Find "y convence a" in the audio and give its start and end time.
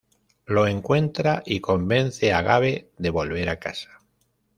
1.45-2.41